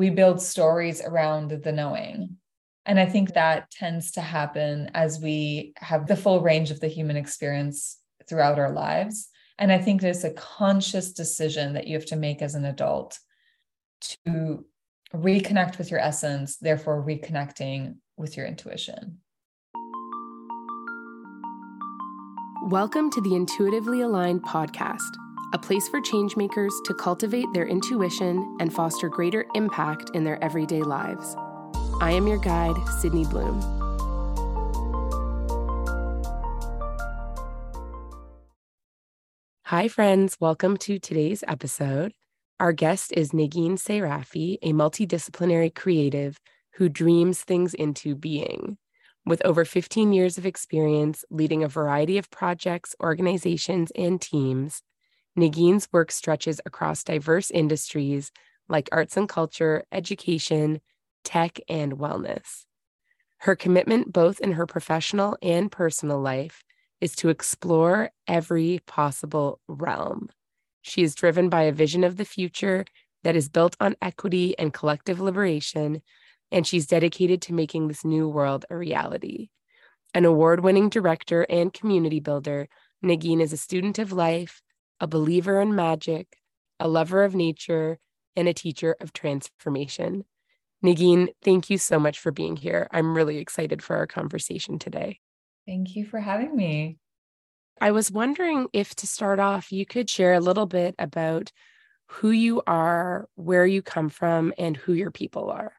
[0.00, 2.38] we build stories around the knowing.
[2.86, 6.88] And I think that tends to happen as we have the full range of the
[6.88, 9.28] human experience throughout our lives.
[9.58, 13.18] And I think there's a conscious decision that you have to make as an adult
[14.24, 14.64] to
[15.14, 19.18] reconnect with your essence, therefore, reconnecting with your intuition.
[22.68, 25.10] Welcome to the Intuitively Aligned podcast,
[25.52, 30.82] a place for changemakers to cultivate their intuition and foster greater impact in their everyday
[30.82, 31.34] lives.
[32.00, 33.60] I am your guide, Sydney Bloom.
[39.64, 40.36] Hi, friends.
[40.38, 42.12] Welcome to today's episode.
[42.60, 46.38] Our guest is Negin Sairafi, a multidisciplinary creative
[46.74, 48.78] who dreams things into being.
[49.26, 54.82] With over 15 years of experience leading a variety of projects, organizations, and teams,
[55.38, 58.30] Negin's work stretches across diverse industries
[58.68, 60.80] like arts and culture, education,
[61.24, 62.64] tech, and wellness.
[63.38, 66.62] Her commitment, both in her professional and personal life,
[67.00, 70.28] is to explore every possible realm.
[70.82, 72.84] She is driven by a vision of the future
[73.22, 76.02] that is built on equity and collective liberation
[76.52, 79.48] and she's dedicated to making this new world a reality.
[80.14, 82.68] An award winning director and community builder,
[83.04, 84.60] Negin is a student of life,
[85.00, 86.36] a believer in magic,
[86.78, 87.98] a lover of nature,
[88.36, 90.24] and a teacher of transformation.
[90.84, 92.88] Negin, thank you so much for being here.
[92.90, 95.20] I'm really excited for our conversation today.
[95.66, 96.98] Thank you for having me.
[97.80, 101.50] I was wondering if to start off, you could share a little bit about
[102.06, 105.72] who you are, where you come from, and who your people are.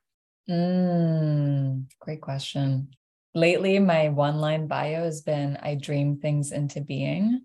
[0.49, 2.89] Mm, great question.
[3.35, 7.41] Lately, my one line bio has been I dream things into being.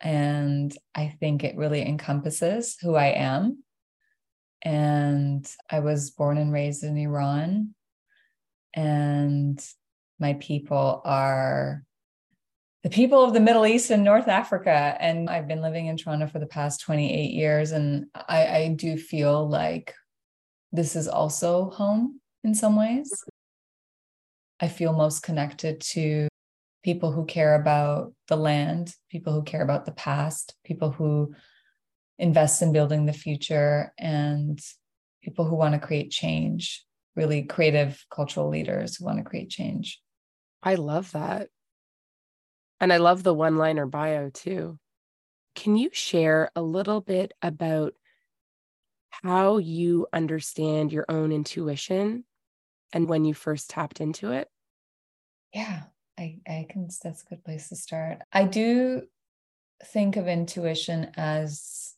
[0.00, 3.62] And I think it really encompasses who I am.
[4.62, 7.74] And I was born and raised in Iran.
[8.74, 9.64] And
[10.18, 11.84] my people are
[12.82, 14.96] the people of the Middle East and North Africa.
[15.00, 17.72] And I've been living in Toronto for the past 28 years.
[17.72, 19.94] And I, I do feel like
[20.72, 23.12] this is also home in some ways.
[24.60, 26.28] I feel most connected to
[26.86, 31.34] people who care about the land, people who care about the past, people who
[32.16, 34.60] invest in building the future, and
[35.20, 36.84] people who want to create change,
[37.16, 40.00] really creative cultural leaders who want to create change.
[40.62, 41.48] I love that.
[42.78, 44.78] And I love the one liner bio too.
[45.56, 47.94] Can you share a little bit about
[49.10, 52.22] how you understand your own intuition
[52.92, 54.48] and when you first tapped into it?
[55.52, 55.82] Yeah,
[56.18, 58.18] I, I can, that's a good place to start.
[58.32, 59.02] I do
[59.84, 61.94] think of intuition as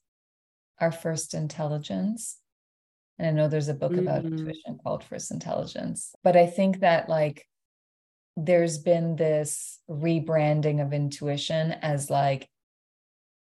[0.81, 2.39] our first intelligence.
[3.19, 4.39] And I know there's a book about mm-hmm.
[4.39, 7.47] intuition called First Intelligence, but I think that like
[8.37, 12.49] there's been this rebranding of intuition as like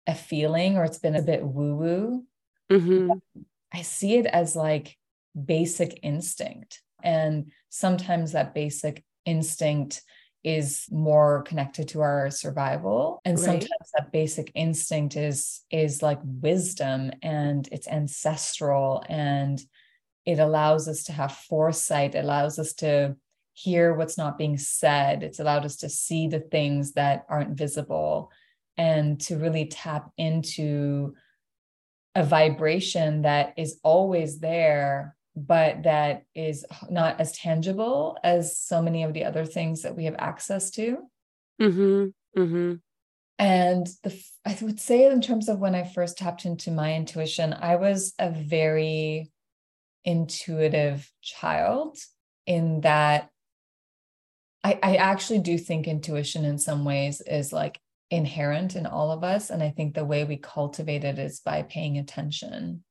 [0.07, 2.25] a feeling, or it's been a bit woo woo.
[2.71, 3.43] Mm-hmm.
[3.73, 4.97] I see it as like
[5.45, 6.81] basic instinct.
[7.03, 10.03] And sometimes that basic instinct
[10.45, 13.21] is more connected to our survival.
[13.25, 13.45] And right.
[13.45, 19.61] sometimes that basic instinct is is like wisdom and it's ancestral and
[20.25, 22.15] it allows us to have foresight.
[22.15, 23.17] It allows us to
[23.55, 25.23] hear what's not being said.
[25.23, 28.31] It's allowed us to see the things that aren't visible
[28.77, 31.15] and to really tap into
[32.15, 35.17] a vibration that is always there
[35.47, 40.05] but that is not as tangible as so many of the other things that we
[40.05, 40.99] have access to.
[41.61, 42.41] Mm-hmm.
[42.41, 42.75] Mm-hmm.
[43.39, 47.53] And the I would say in terms of when I first tapped into my intuition,
[47.53, 49.31] I was a very
[50.05, 51.99] intuitive child
[52.47, 53.31] in that
[54.65, 57.79] I, I actually do think intuition in some ways is like
[58.11, 59.51] inherent in all of us.
[59.51, 62.83] And I think the way we cultivate it is by paying attention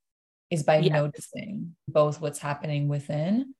[0.49, 0.93] is by yes.
[0.93, 3.53] noticing both what's happening within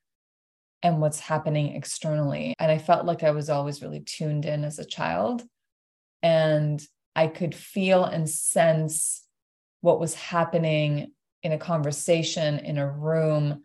[0.83, 2.53] and what's happening externally.
[2.59, 5.43] And I felt like I was always really tuned in as a child.
[6.23, 6.81] And
[7.15, 9.23] I could feel and sense
[9.81, 11.11] what was happening
[11.43, 13.63] in a conversation, in a room,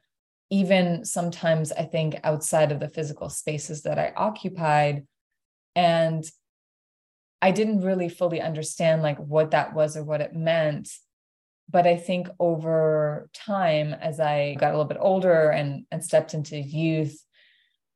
[0.51, 5.07] even sometimes I think outside of the physical spaces that I occupied.
[5.75, 6.25] And
[7.41, 10.91] I didn't really fully understand like what that was or what it meant
[11.69, 16.35] but I think over time, as I got a little bit older and, and stepped
[16.35, 17.25] into youth,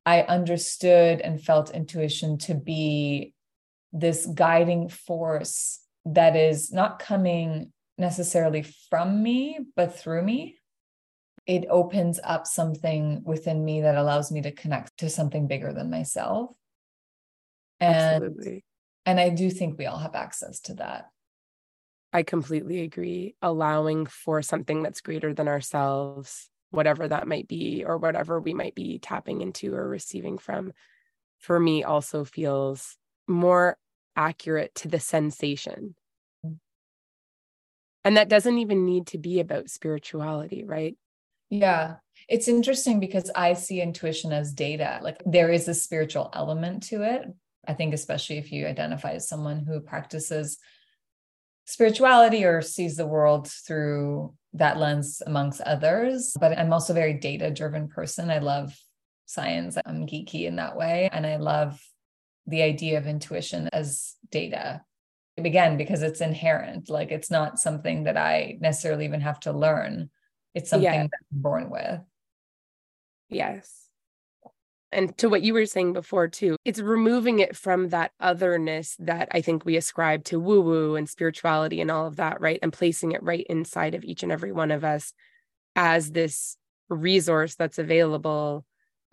[0.04, 3.34] I understood and felt intuition to be
[3.92, 10.58] this guiding force that is not coming necessarily from me, but through me.
[11.46, 15.90] it opens up something within me that allows me to connect to something bigger than
[15.90, 16.50] myself.
[17.80, 18.64] And Absolutely.
[19.04, 21.06] and I do think we all have access to that.
[22.16, 23.34] I completely agree.
[23.42, 28.74] Allowing for something that's greater than ourselves, whatever that might be, or whatever we might
[28.74, 30.72] be tapping into or receiving from,
[31.36, 32.96] for me also feels
[33.28, 33.76] more
[34.16, 35.94] accurate to the sensation.
[36.42, 36.56] Mm.
[38.02, 40.96] And that doesn't even need to be about spirituality, right?
[41.50, 41.96] Yeah.
[42.30, 45.00] It's interesting because I see intuition as data.
[45.02, 47.26] Like there is a spiritual element to it.
[47.68, 50.56] I think, especially if you identify as someone who practices
[51.66, 56.32] spirituality or sees the world through that lens amongst others.
[56.38, 58.30] But I'm also a very data driven person.
[58.30, 58.74] I love
[59.26, 59.76] science.
[59.84, 61.08] I'm geeky in that way.
[61.12, 61.80] And I love
[62.46, 64.82] the idea of intuition as data.
[65.36, 70.08] Again, because it's inherent, like it's not something that I necessarily even have to learn.
[70.54, 71.02] It's something yeah.
[71.02, 72.00] that I'm born with.
[73.28, 73.86] Yes.
[74.96, 79.28] And to what you were saying before, too, it's removing it from that otherness that
[79.31, 82.58] I think we ascribe to woo woo and spirituality and all of that, right?
[82.62, 85.12] And placing it right inside of each and every one of us
[85.76, 86.56] as this
[86.88, 88.64] resource that's available,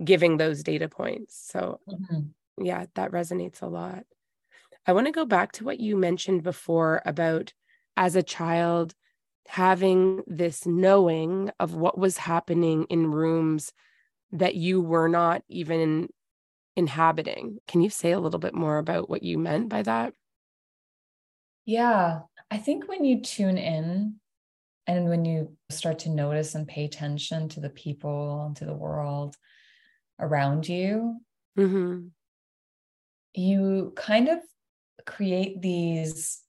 [0.02, 1.50] giving those data points.
[1.52, 2.64] So, mm-hmm.
[2.64, 4.06] yeah, that resonates a lot.
[4.88, 7.52] I want to go back to what you mentioned before about
[7.98, 8.96] as a child
[9.50, 13.74] having this knowing of what was happening in rooms
[14.34, 16.10] that you were not even
[16.76, 17.60] inhabiting.
[17.68, 20.14] Can you say a little bit more about what you meant by that?
[21.66, 22.22] Yeah,
[22.52, 24.16] I think when you tune in
[24.86, 28.74] and when you start to notice and pay attention to the people, and to the
[28.74, 29.36] world
[30.20, 31.22] around you,
[31.58, 32.08] mm-hmm.
[33.34, 34.40] you kind of
[35.06, 36.43] create these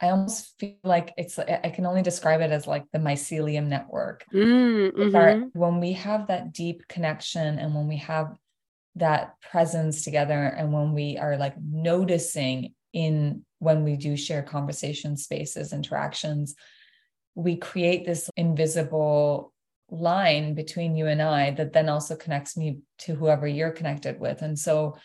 [0.00, 4.24] I almost feel like it's, I can only describe it as like the mycelium network.
[4.32, 5.16] Mm, mm-hmm.
[5.16, 8.34] our, when we have that deep connection and when we have
[8.96, 15.16] that presence together and when we are like noticing in when we do share conversation
[15.16, 16.54] spaces, interactions,
[17.34, 19.52] we create this invisible
[19.90, 24.42] line between you and I that then also connects me to whoever you're connected with.
[24.42, 24.96] And so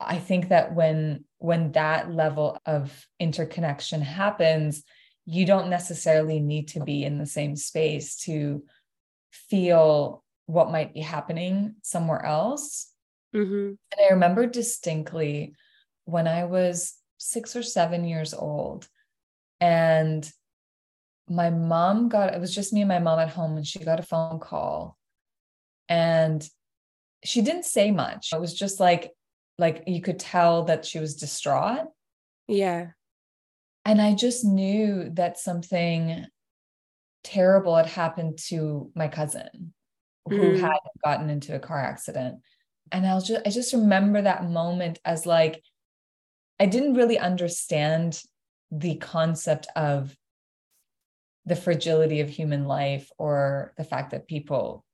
[0.00, 4.82] I think that when when that level of interconnection happens,
[5.24, 8.64] you don't necessarily need to be in the same space to
[9.30, 12.92] feel what might be happening somewhere else.
[13.34, 13.68] Mm-hmm.
[13.68, 15.54] And I remember distinctly
[16.04, 18.88] when I was six or seven years old,
[19.60, 20.30] and
[21.28, 24.00] my mom got it was just me and my mom at home, and she got
[24.00, 24.96] a phone call.
[25.88, 26.46] And
[27.24, 28.32] she didn't say much.
[28.32, 29.12] It was just like,
[29.58, 31.86] like you could tell that she was distraught.
[32.46, 32.88] Yeah.
[33.84, 36.26] And I just knew that something
[37.24, 39.74] terrible had happened to my cousin
[40.28, 40.60] who mm.
[40.60, 42.40] had gotten into a car accident.
[42.92, 45.62] And I'll just I just remember that moment as like
[46.60, 48.22] I didn't really understand
[48.70, 50.14] the concept of
[51.46, 54.84] the fragility of human life or the fact that people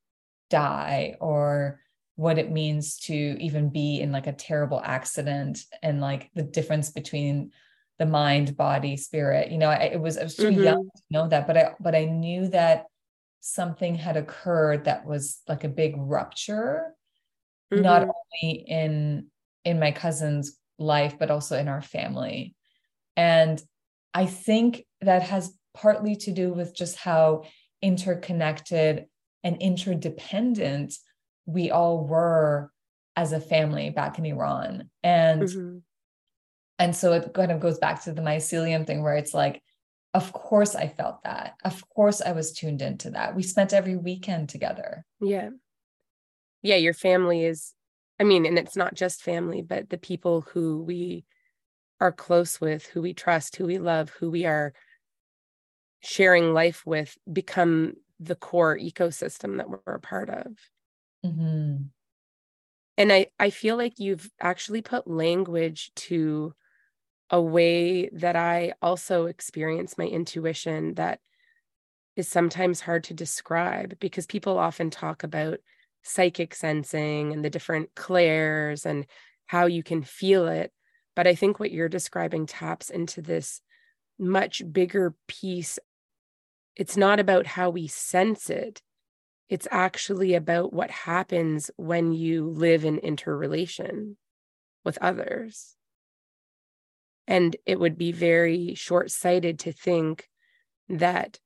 [0.50, 1.80] die or
[2.16, 6.90] what it means to even be in like a terrible accident and like the difference
[6.90, 7.50] between
[7.98, 10.62] the mind body spirit you know I, it was i was too mm-hmm.
[10.62, 12.86] young to know that but i but i knew that
[13.40, 16.94] something had occurred that was like a big rupture
[17.72, 17.82] mm-hmm.
[17.82, 19.26] not only in
[19.64, 22.54] in my cousin's life but also in our family
[23.16, 23.62] and
[24.12, 27.44] i think that has partly to do with just how
[27.82, 29.06] interconnected
[29.42, 30.94] and interdependent
[31.46, 32.70] we all were
[33.16, 34.90] as a family back in Iran.
[35.02, 35.78] And mm-hmm.
[36.78, 39.62] and so it kind of goes back to the mycelium thing where it's like,
[40.14, 41.54] of course I felt that.
[41.64, 43.34] Of course I was tuned into that.
[43.34, 45.04] We spent every weekend together.
[45.20, 45.50] Yeah.
[46.62, 47.74] Yeah, your family is
[48.20, 51.24] I mean, and it's not just family, but the people who we
[52.00, 54.72] are close with, who we trust, who we love, who we are
[56.00, 60.46] sharing life with become the core ecosystem that we're a part of.
[61.24, 61.76] Mm-hmm.
[62.96, 66.54] And I, I feel like you've actually put language to
[67.30, 71.20] a way that I also experience my intuition that
[72.16, 75.58] is sometimes hard to describe because people often talk about
[76.02, 79.06] psychic sensing and the different clairs and
[79.46, 80.72] how you can feel it.
[81.16, 83.60] But I think what you're describing taps into this
[84.18, 85.78] much bigger piece.
[86.76, 88.82] It's not about how we sense it,
[89.48, 94.16] it's actually about what happens when you live in interrelation
[94.84, 95.76] with others.
[97.26, 100.28] And it would be very short sighted to think
[100.88, 101.38] that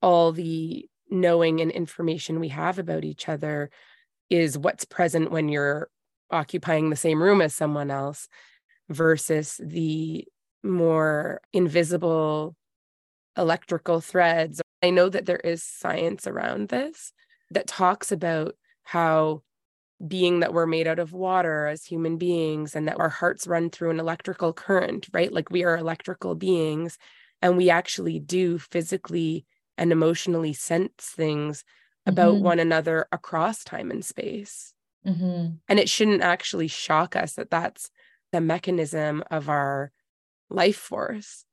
[0.00, 3.70] all the knowing and information we have about each other
[4.30, 5.88] is what's present when you're
[6.30, 8.28] occupying the same room as someone else
[8.88, 10.26] versus the
[10.62, 12.54] more invisible
[13.36, 14.60] electrical threads.
[14.82, 17.12] I know that there is science around this
[17.50, 18.54] that talks about
[18.84, 19.42] how
[20.06, 23.68] being that we're made out of water as human beings and that our hearts run
[23.68, 25.32] through an electrical current, right?
[25.32, 26.98] Like we are electrical beings
[27.42, 29.44] and we actually do physically
[29.76, 31.64] and emotionally sense things
[32.06, 32.44] about mm-hmm.
[32.44, 34.72] one another across time and space.
[35.06, 35.56] Mm-hmm.
[35.68, 37.90] And it shouldn't actually shock us that that's
[38.32, 39.90] the mechanism of our
[40.48, 41.44] life force.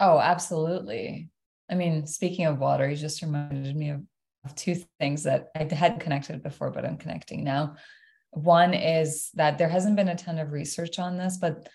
[0.00, 1.28] Oh, absolutely.
[1.74, 4.02] I mean, speaking of water, you just reminded me of,
[4.44, 7.74] of two things that I hadn't connected before, but I'm connecting now.
[8.30, 11.68] One is that there hasn't been a ton of research on this, but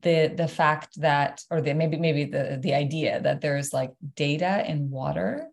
[0.00, 4.64] the the fact that or the maybe maybe the the idea that there's like data
[4.66, 5.46] in water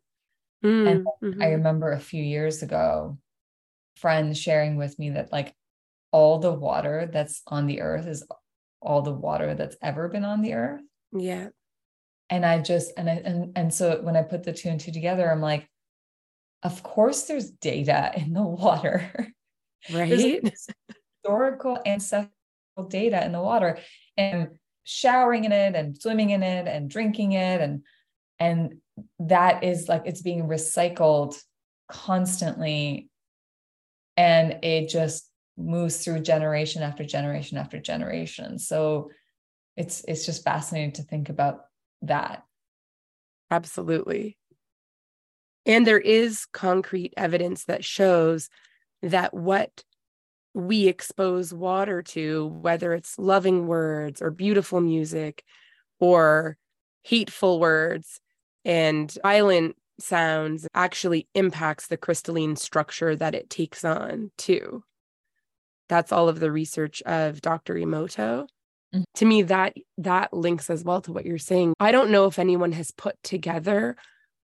[0.64, 1.42] mm, and mm-hmm.
[1.42, 3.18] i remember a few years ago
[3.98, 5.54] friends sharing with me that like
[6.12, 8.26] all the water that's on the earth is
[8.82, 11.50] all the water that's ever been on the earth yeah
[12.30, 14.92] and i just and i and, and so when i put the two and two
[14.92, 15.70] together i'm like
[16.64, 19.12] of course there's data in the water.
[19.92, 20.10] Right?
[21.24, 22.30] historical ancestral
[22.88, 23.80] data in the water
[24.18, 24.50] and
[24.84, 27.84] showering in it and swimming in it and drinking it and
[28.40, 28.76] and
[29.20, 31.38] that is like it's being recycled
[31.90, 33.10] constantly.
[34.16, 38.60] And it just moves through generation after generation after generation.
[38.60, 39.12] So
[39.78, 41.66] it's it's just fascinating to think about
[42.02, 42.44] that
[43.52, 44.38] absolutely
[45.66, 48.50] and there is concrete evidence that shows
[49.02, 49.84] that what
[50.54, 55.44] we expose water to, whether it's loving words or beautiful music
[56.00, 56.58] or
[57.04, 58.20] hateful words
[58.66, 64.84] and violent sounds, actually impacts the crystalline structure that it takes on, too.
[65.88, 67.76] That's all of the research of Dr.
[67.76, 68.48] Emoto.
[68.94, 69.04] Mm-hmm.
[69.16, 71.74] To me, that that links as well to what you're saying.
[71.80, 73.96] I don't know if anyone has put together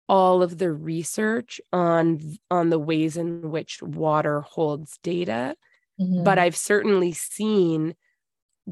[0.09, 5.55] all of the research on on the ways in which water holds data
[5.99, 6.23] Mm-hmm.
[6.23, 7.95] But I've certainly seen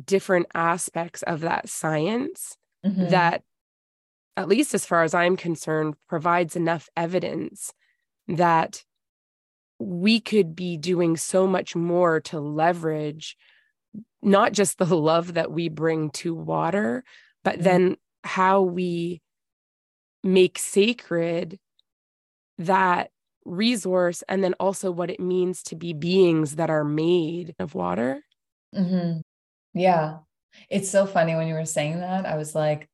[0.05, 3.09] different aspects of that science mm-hmm.
[3.09, 3.43] that,
[4.37, 7.73] at least as far as I'm concerned, provides enough evidence
[8.27, 8.83] that
[9.79, 13.35] we could be doing so much more to leverage
[14.21, 17.03] not just the love that we bring to water,
[17.43, 17.63] but mm-hmm.
[17.63, 19.21] then how we
[20.23, 21.59] make sacred
[22.59, 23.09] that
[23.45, 28.23] resource and then also what it means to be beings that are made of water.
[28.75, 29.21] Mm-hmm.
[29.73, 30.19] Yeah.
[30.69, 32.25] It's so funny when you were saying that.
[32.25, 32.87] I was like,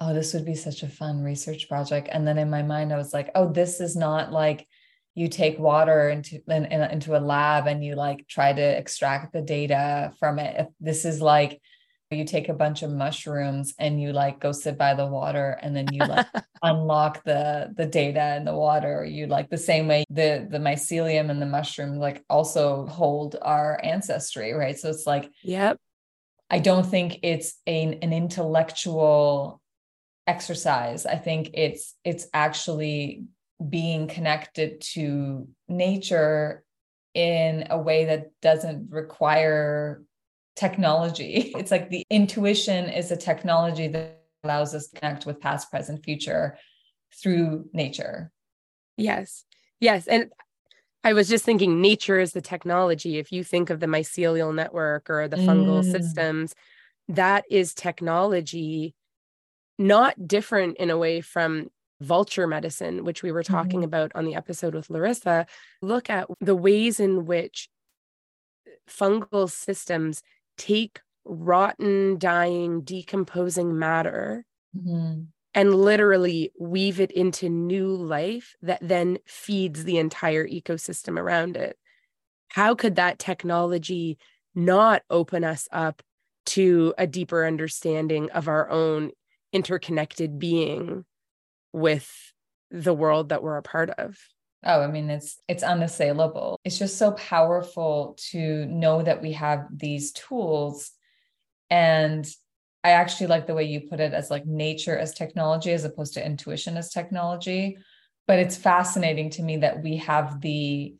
[0.00, 2.08] oh, this would be such a fun research project.
[2.10, 4.66] And then in my mind, I was like, oh, this is not like
[5.14, 9.32] you take water into in, in, into a lab and you like try to extract
[9.32, 10.68] the data from it.
[10.80, 11.60] This is like
[12.10, 15.74] you take a bunch of mushrooms and you like go sit by the water and
[15.74, 16.26] then you like
[16.62, 21.30] unlock the the data in the water you like the same way the the mycelium
[21.30, 24.78] and the mushroom like also hold our ancestry right?
[24.78, 25.78] So it's like yep.
[26.50, 29.62] I don't think it's a, an intellectual
[30.26, 31.06] exercise.
[31.06, 33.24] I think it's it's actually
[33.68, 36.64] being connected to nature
[37.14, 40.02] in a way that doesn't require
[40.56, 41.52] technology.
[41.56, 46.04] It's like the intuition is a technology that allows us to connect with past, present,
[46.04, 46.58] future
[47.22, 48.32] through nature.
[48.96, 49.44] Yes.
[49.80, 50.06] Yes.
[50.06, 50.30] And
[51.04, 53.18] I was just thinking nature is the technology.
[53.18, 55.90] If you think of the mycelial network or the fungal mm.
[55.90, 56.54] systems,
[57.08, 58.94] that is technology,
[59.78, 61.70] not different in a way from
[62.02, 63.84] vulture medicine, which we were talking mm-hmm.
[63.84, 65.46] about on the episode with Larissa.
[65.80, 67.68] Look at the ways in which
[68.88, 70.22] fungal systems
[70.58, 74.44] take rotten, dying, decomposing matter
[74.76, 75.22] mm-hmm.
[75.54, 81.76] and literally weave it into new life that then feeds the entire ecosystem around it.
[82.48, 84.18] How could that technology
[84.54, 86.02] not open us up
[86.44, 89.12] to a deeper understanding of our own
[89.52, 91.04] interconnected being
[91.72, 92.10] with
[92.70, 94.18] the world that we're a part of?
[94.64, 96.60] Oh, I mean, it's it's unassailable.
[96.64, 100.92] It's just so powerful to know that we have these tools.
[101.68, 102.26] And
[102.84, 106.14] I actually like the way you put it as like nature as technology as opposed
[106.14, 107.76] to intuition as technology.
[108.26, 110.94] But it's fascinating to me that we have the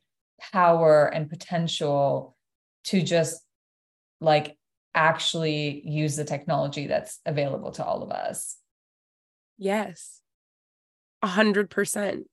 [0.53, 2.37] power and potential
[2.85, 3.41] to just
[4.21, 4.57] like
[4.95, 8.57] actually use the technology that's available to all of us.
[9.57, 10.22] Yes.
[11.23, 12.27] A hundred percent.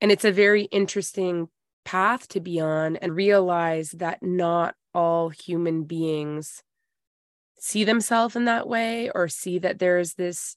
[0.00, 1.48] And it's a very interesting
[1.84, 6.62] path to be on and realize that not all human beings
[7.58, 10.56] see themselves in that way or see that there's this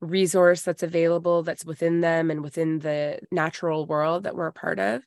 [0.00, 4.78] resource that's available that's within them and within the natural world that we're a part
[4.78, 5.02] of.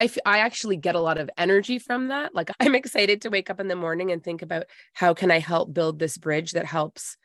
[0.00, 2.34] I, f- I actually get a lot of energy from that.
[2.34, 5.38] Like I'm excited to wake up in the morning and think about how can I
[5.38, 7.16] help build this bridge that helps,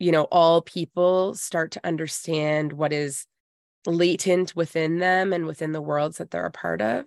[0.00, 3.26] you know, all people start to understand what is
[3.86, 7.04] latent within them and within the worlds that they're a part of.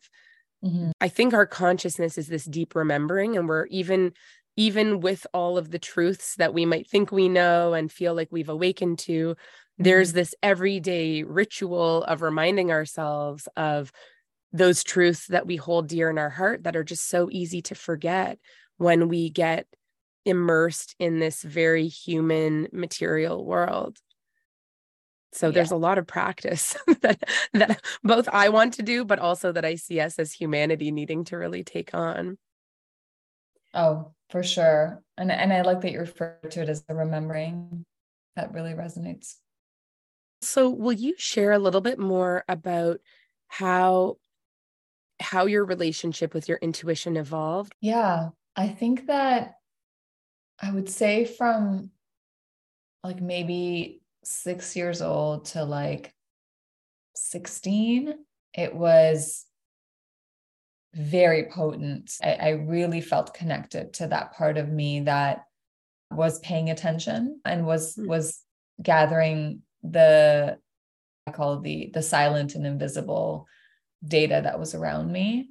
[0.63, 0.91] Mm-hmm.
[1.01, 4.13] I think our consciousness is this deep remembering and we're even
[4.55, 8.27] even with all of the truths that we might think we know and feel like
[8.29, 9.83] we've awakened to, mm-hmm.
[9.83, 13.91] there's this everyday ritual of reminding ourselves of
[14.51, 17.73] those truths that we hold dear in our heart that are just so easy to
[17.73, 18.37] forget
[18.77, 19.65] when we get
[20.25, 23.97] immersed in this very human material world.
[25.33, 25.53] So yeah.
[25.53, 29.65] there's a lot of practice that that both I want to do, but also that
[29.65, 32.37] I see us as humanity needing to really take on.
[33.73, 35.03] Oh, for sure.
[35.17, 37.85] And and I like that you refer to it as the remembering.
[38.35, 39.35] That really resonates.
[40.41, 42.99] So will you share a little bit more about
[43.47, 44.17] how
[45.19, 47.73] how your relationship with your intuition evolved?
[47.81, 49.55] Yeah, I think that
[50.61, 51.89] I would say from
[53.03, 56.13] like maybe six years old to like
[57.15, 58.13] 16,
[58.53, 59.45] it was
[60.93, 62.11] very potent.
[62.23, 65.45] I, I, really felt connected to that part of me that
[66.11, 68.07] was paying attention and was mm.
[68.07, 68.39] was
[68.81, 70.57] gathering the
[71.25, 73.47] I call the the silent and invisible
[74.05, 75.49] data that was around me.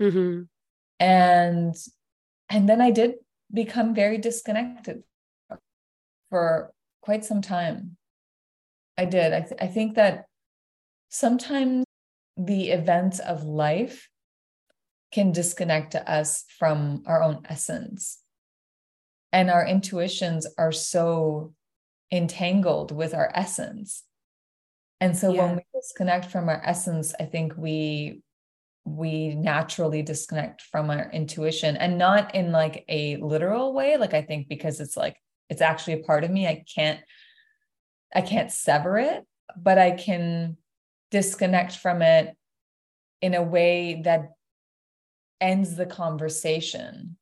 [0.00, 0.42] Mm-hmm.
[1.00, 1.74] And
[2.48, 3.14] and then I did
[3.52, 5.04] become very disconnected
[6.30, 7.96] for quite some time.
[8.96, 9.32] I did.
[9.32, 10.24] I, th- I think that
[11.08, 11.84] sometimes
[12.36, 14.08] the events of life
[15.12, 18.18] can disconnect us from our own essence.
[19.32, 21.54] And our intuitions are so
[22.10, 24.02] entangled with our essence.
[25.00, 25.46] And so yeah.
[25.46, 28.23] when we disconnect from our essence, I think we
[28.84, 34.20] we naturally disconnect from our intuition and not in like a literal way like i
[34.20, 35.16] think because it's like
[35.48, 37.00] it's actually a part of me i can't
[38.14, 39.24] I can't sever it,
[39.56, 40.56] but I can
[41.10, 42.36] disconnect from it
[43.20, 44.30] in a way that
[45.40, 47.16] ends the conversation.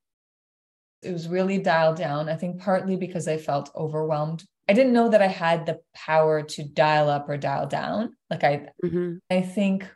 [1.02, 4.44] It was really dialed down, I think partly because I felt overwhelmed.
[4.68, 8.14] I didn't know that I had the power to dial up or dial down.
[8.30, 9.16] Like I mm-hmm.
[9.28, 9.90] I think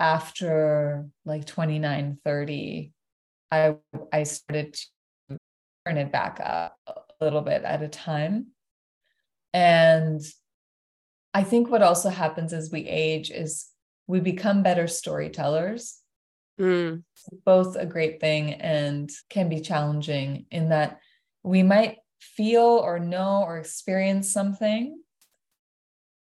[0.00, 2.92] after like 29 30
[3.52, 3.76] I
[4.12, 4.74] I started
[5.28, 5.38] to
[5.86, 8.46] turn it back up a little bit at a time
[9.52, 10.20] and
[11.34, 13.68] I think what also happens as we age is
[14.06, 15.98] we become better storytellers.
[16.60, 17.04] Mm.
[17.44, 20.98] Both a great thing and can be challenging in that
[21.44, 25.00] we might feel or know or experience something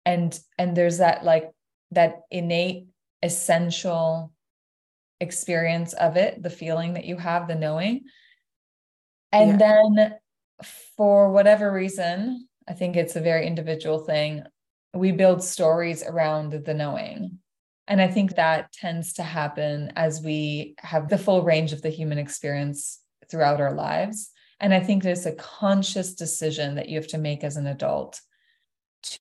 [0.05, 1.51] and and there's that like
[1.91, 2.87] that innate
[3.23, 4.31] essential
[5.19, 8.03] experience of it the feeling that you have the knowing
[9.31, 9.85] and yeah.
[9.95, 10.15] then
[10.95, 14.43] for whatever reason I think it's a very individual thing.
[14.93, 17.39] We build stories around the knowing.
[17.87, 21.89] And I think that tends to happen as we have the full range of the
[21.89, 22.99] human experience
[23.29, 24.31] throughout our lives.
[24.59, 28.19] And I think it's a conscious decision that you have to make as an adult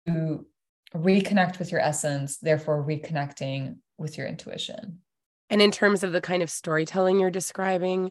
[0.06, 0.46] to
[0.94, 5.00] reconnect with your essence, therefore, reconnecting with your intuition.
[5.48, 8.10] And in terms of the kind of storytelling you're describing,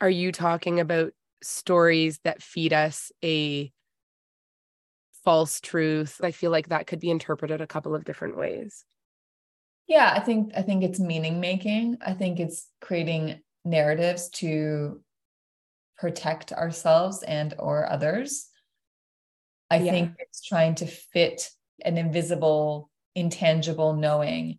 [0.00, 1.12] are you talking about
[1.42, 3.72] stories that feed us a
[5.24, 8.84] false truth i feel like that could be interpreted a couple of different ways
[9.86, 15.00] yeah i think i think it's meaning making i think it's creating narratives to
[15.98, 18.48] protect ourselves and or others
[19.70, 19.90] i yeah.
[19.90, 21.50] think it's trying to fit
[21.84, 24.58] an invisible intangible knowing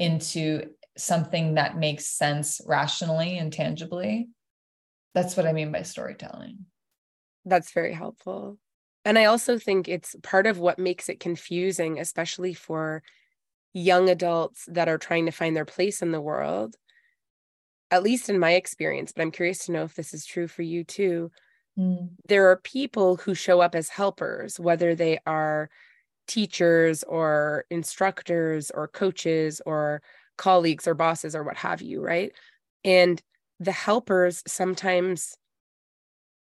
[0.00, 0.64] into
[0.98, 4.28] something that makes sense rationally and tangibly
[5.14, 6.58] that's what i mean by storytelling
[7.44, 8.58] that's very helpful
[9.04, 13.02] and I also think it's part of what makes it confusing, especially for
[13.72, 16.76] young adults that are trying to find their place in the world.
[17.90, 20.62] At least in my experience, but I'm curious to know if this is true for
[20.62, 21.30] you too.
[21.78, 22.10] Mm.
[22.28, 25.70] There are people who show up as helpers, whether they are
[26.26, 30.02] teachers or instructors or coaches or
[30.36, 32.32] colleagues or bosses or what have you, right?
[32.84, 33.20] And
[33.58, 35.36] the helpers sometimes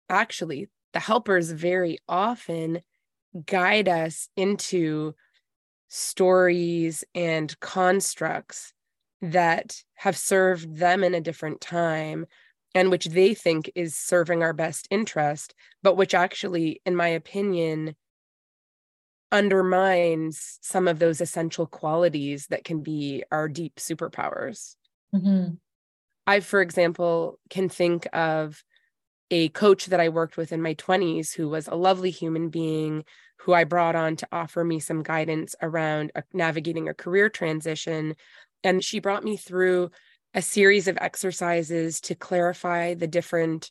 [0.08, 2.80] actually the helpers very often
[3.46, 5.14] guide us into
[5.88, 8.72] stories and constructs
[9.22, 12.26] that have served them in a different time
[12.74, 17.94] and which they think is serving our best interest, but which actually, in my opinion,
[19.36, 24.76] undermines some of those essential qualities that can be our deep superpowers.
[25.14, 25.56] Mm-hmm.
[26.26, 28.64] I, for example, can think of
[29.30, 33.04] a coach that I worked with in my 20s who was a lovely human being
[33.40, 38.16] who I brought on to offer me some guidance around uh, navigating a career transition.
[38.64, 39.90] And she brought me through
[40.32, 43.70] a series of exercises to clarify the different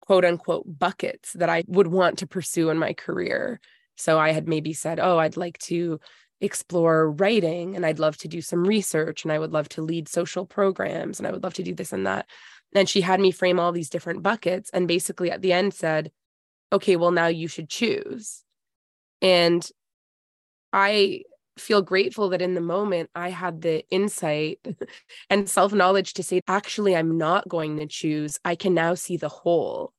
[0.00, 3.60] quote unquote buckets that I would want to pursue in my career.
[4.00, 6.00] So I had maybe said, Oh, I'd like to
[6.40, 10.08] explore writing and I'd love to do some research and I would love to lead
[10.08, 12.26] social programs and I would love to do this and that.
[12.74, 16.10] And she had me frame all these different buckets and basically at the end said,
[16.72, 18.42] okay, well, now you should choose.
[19.20, 19.68] And
[20.72, 21.24] I
[21.58, 24.60] feel grateful that in the moment I had the insight
[25.30, 28.38] and self knowledge to say, actually, I'm not going to choose.
[28.44, 29.92] I can now see the whole.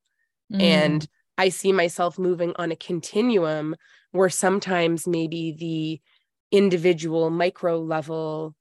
[0.52, 0.62] Mm.
[0.62, 1.08] And
[1.41, 3.75] I see myself moving on a continuum
[4.12, 8.54] where sometimes maybe the individual micro level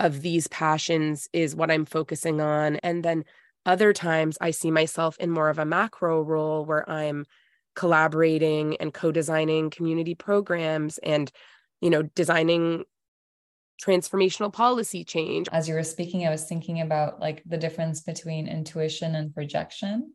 [0.00, 2.74] of these passions is what I'm focusing on.
[2.82, 3.24] And then
[3.64, 7.24] other times I see myself in more of a macro role where I'm
[7.76, 11.30] collaborating and co-designing community programs and
[11.80, 12.82] you know designing
[13.80, 18.46] transformational policy change as you were speaking i was thinking about like the difference between
[18.46, 20.12] intuition and projection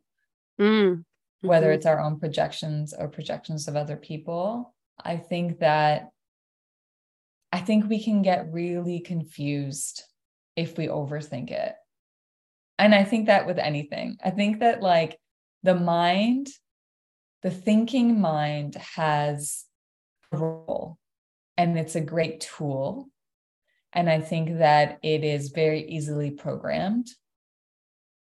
[0.58, 1.04] mm.
[1.40, 1.48] Mm-hmm.
[1.48, 4.74] whether it's our own projections or projections of other people
[5.04, 6.10] i think that
[7.52, 10.04] i think we can get really confused
[10.56, 11.74] if we overthink it
[12.80, 15.18] and I think that with anything, I think that like
[15.62, 16.48] the mind,
[17.42, 19.66] the thinking mind has
[20.32, 20.96] a role
[21.58, 23.10] and it's a great tool.
[23.92, 27.08] And I think that it is very easily programmed.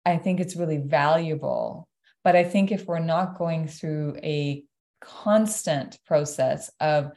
[0.05, 1.87] I think it's really valuable.
[2.25, 4.65] But I think if we're not going through a
[5.01, 7.13] constant process of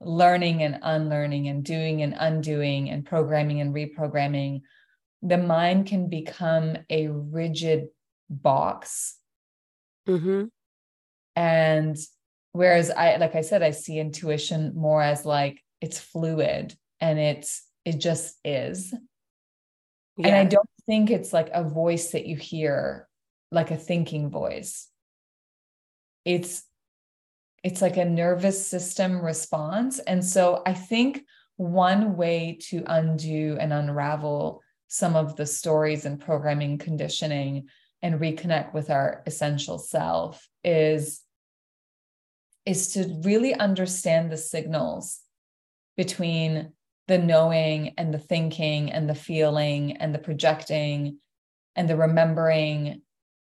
[0.00, 4.62] learning and unlearning and doing and undoing and programming and reprogramming
[5.22, 7.88] the mind can become a rigid
[8.30, 9.16] box.
[10.08, 10.44] Mm-hmm.
[11.34, 11.96] And
[12.52, 17.64] whereas I, like I said, I see intuition more as like it's fluid and it's,
[17.84, 18.92] it just is.
[20.16, 20.28] Yeah.
[20.28, 23.08] And I don't think it's like a voice that you hear,
[23.50, 24.88] like a thinking voice.
[26.24, 26.64] It's,
[27.62, 29.98] it's like a nervous system response.
[29.98, 31.24] And so I think
[31.56, 37.68] one way to undo and unravel some of the stories and programming conditioning
[38.02, 41.22] and reconnect with our essential self is
[42.64, 45.20] is to really understand the signals
[45.96, 46.72] between
[47.06, 51.18] the knowing and the thinking and the feeling and the projecting
[51.76, 53.02] and the remembering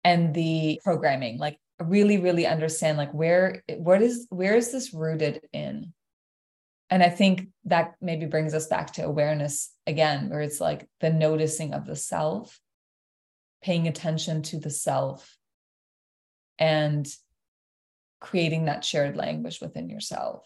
[0.09, 5.41] and the programming like really really understand like where what is where is this rooted
[5.53, 5.93] in?
[6.89, 11.11] And i think that maybe brings us back to awareness again where it's like the
[11.11, 12.59] noticing of the self
[13.61, 15.37] paying attention to the self
[16.57, 17.07] and
[18.19, 20.43] creating that shared language within yourself.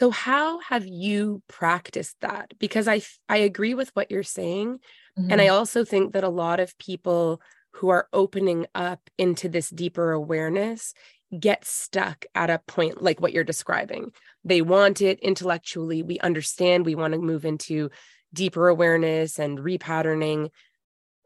[0.00, 2.54] So how have you practiced that?
[2.58, 4.78] Because i i agree with what you're saying
[5.18, 5.30] mm-hmm.
[5.30, 7.42] and i also think that a lot of people
[7.78, 10.94] who are opening up into this deeper awareness
[11.38, 14.10] get stuck at a point like what you're describing.
[14.44, 16.02] They want it intellectually.
[16.02, 17.90] We understand we want to move into
[18.34, 20.50] deeper awareness and repatterning.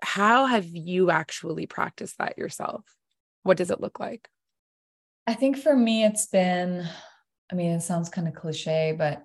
[0.03, 2.85] How have you actually practiced that yourself?
[3.45, 4.29] What does it look like?
[5.27, 6.87] I think for me, it's been,
[7.51, 9.25] I mean, it sounds kind of cliche, but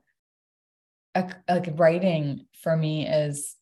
[1.14, 3.57] uh, like writing for me is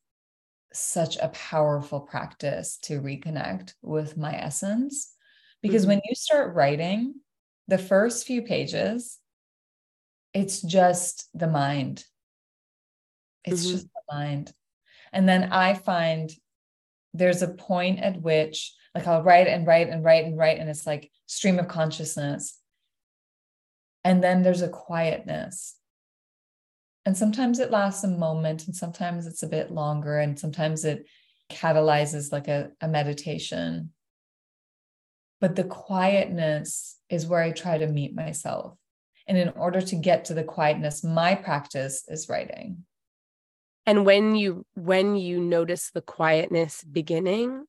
[0.75, 5.13] such a powerful practice to reconnect with my essence
[5.61, 5.89] because mm-hmm.
[5.89, 7.15] when you start writing,
[7.67, 9.17] the first few pages,
[10.33, 12.03] it's just the mind.
[13.43, 13.71] It's mm-hmm.
[13.71, 14.51] just the mind.
[15.11, 16.29] And then I find
[17.13, 20.69] there's a point at which, like, I'll write and write and write and write, and
[20.69, 22.59] it's like stream of consciousness.
[24.03, 25.75] And then there's a quietness.
[27.05, 31.05] And sometimes it lasts a moment, and sometimes it's a bit longer, and sometimes it
[31.51, 33.91] catalyzes like a, a meditation.
[35.39, 38.77] But the quietness is where I try to meet myself.
[39.27, 42.85] And in order to get to the quietness, my practice is writing.
[43.85, 47.65] And when you when you notice the quietness beginning,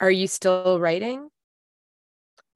[0.00, 1.28] are you still writing?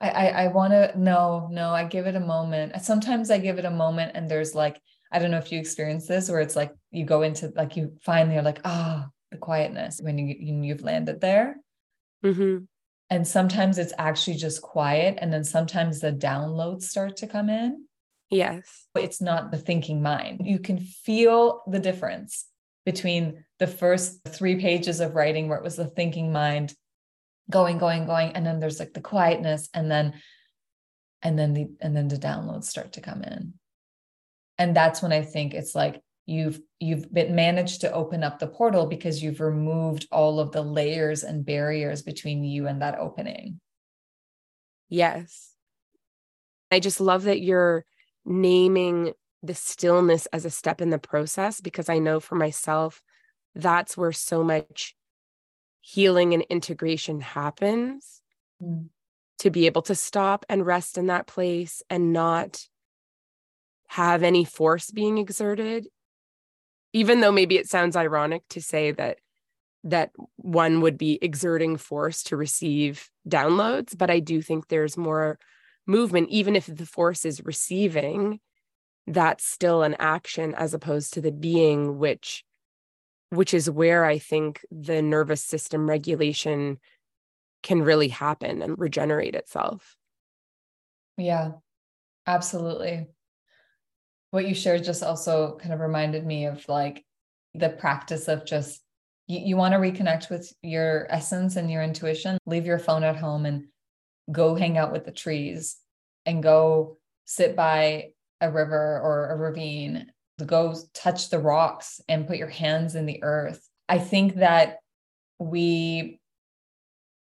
[0.01, 1.71] I I, I want to no no.
[1.71, 2.81] I give it a moment.
[2.83, 4.81] Sometimes I give it a moment, and there's like
[5.15, 7.93] I don't know if you experience this where it's like you go into like you
[8.03, 11.57] finally are like, ah, oh, the quietness when you you've landed there.
[12.25, 12.65] Mm-hmm.
[13.11, 15.19] And sometimes it's actually just quiet.
[15.21, 17.85] And then sometimes the downloads start to come in.
[18.31, 18.87] Yes.
[18.97, 20.41] It's not the thinking mind.
[20.45, 22.47] You can feel the difference
[22.85, 26.75] between the first three pages of writing where it was the thinking mind
[27.51, 28.33] going, going, going.
[28.33, 30.15] And then there's like the quietness and then
[31.23, 33.55] and then the and then the downloads start to come in.
[34.59, 38.47] And that's when I think it's like you've you've been managed to open up the
[38.47, 43.61] portal because you've removed all of the layers and barriers between you and that opening
[44.89, 45.53] yes
[46.71, 47.85] i just love that you're
[48.25, 49.13] naming
[49.43, 53.03] the stillness as a step in the process because i know for myself
[53.55, 54.97] that's where so much
[55.81, 58.23] healing and integration happens
[58.63, 58.89] mm.
[59.39, 62.67] to be able to stop and rest in that place and not
[63.95, 65.87] have any force being exerted.
[66.93, 69.19] Even though maybe it sounds ironic to say that
[69.85, 75.39] that one would be exerting force to receive downloads but i do think there's more
[75.87, 78.41] movement even if the force is receiving
[79.07, 82.45] that's still an action as opposed to the being which
[83.29, 86.79] which is where i think the nervous system regulation
[87.63, 89.97] can really happen and regenerate itself.
[91.19, 91.53] Yeah
[92.27, 93.07] absolutely
[94.35, 97.05] what you shared just also kind of reminded me of like
[97.55, 98.83] the practice of just
[99.29, 103.15] you, you want to reconnect with your essence and your intuition leave your phone at
[103.15, 103.67] home and
[104.33, 105.77] go hang out with the trees
[106.27, 108.09] and go sit by
[108.41, 110.07] a river or a ravine
[110.45, 113.69] go touch the rocks and put your hands in the earth.
[113.89, 114.79] I think that
[115.39, 116.19] we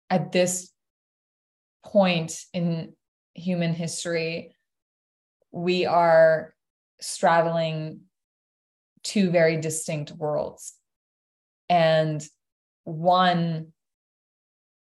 [0.09, 0.71] at this
[1.85, 2.95] point in
[3.35, 4.57] human history
[5.51, 6.55] we are
[7.03, 8.03] straddling
[9.03, 10.75] two very distinct worlds.
[11.69, 12.25] And
[12.85, 13.73] one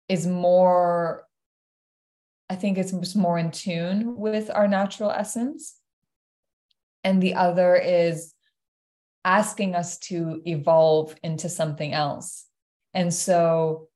[0.08, 1.24] is more,
[2.48, 5.76] I think it's more in tune with our natural essence.
[7.04, 8.34] And the other is
[9.24, 12.46] asking us to evolve into something else.
[12.94, 13.88] And so